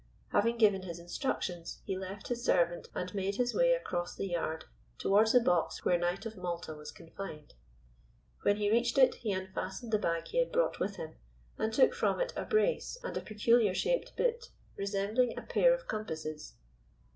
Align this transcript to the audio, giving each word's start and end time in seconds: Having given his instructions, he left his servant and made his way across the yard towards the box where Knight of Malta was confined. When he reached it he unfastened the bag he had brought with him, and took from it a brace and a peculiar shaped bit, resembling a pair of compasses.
Having 0.29 0.57
given 0.57 0.81
his 0.81 0.97
instructions, 0.97 1.77
he 1.85 1.95
left 1.95 2.29
his 2.29 2.43
servant 2.43 2.87
and 2.95 3.13
made 3.13 3.35
his 3.35 3.53
way 3.53 3.71
across 3.73 4.15
the 4.15 4.25
yard 4.25 4.65
towards 4.97 5.31
the 5.33 5.39
box 5.39 5.85
where 5.85 5.99
Knight 5.99 6.25
of 6.25 6.35
Malta 6.35 6.73
was 6.73 6.89
confined. 6.91 7.53
When 8.41 8.57
he 8.57 8.71
reached 8.71 8.97
it 8.97 9.13
he 9.13 9.31
unfastened 9.31 9.91
the 9.93 9.99
bag 9.99 10.29
he 10.29 10.39
had 10.39 10.51
brought 10.51 10.79
with 10.79 10.95
him, 10.95 11.17
and 11.59 11.71
took 11.71 11.93
from 11.93 12.19
it 12.19 12.33
a 12.35 12.45
brace 12.45 12.97
and 13.03 13.15
a 13.15 13.21
peculiar 13.21 13.75
shaped 13.75 14.15
bit, 14.17 14.49
resembling 14.75 15.37
a 15.37 15.43
pair 15.43 15.71
of 15.71 15.85
compasses. 15.87 16.55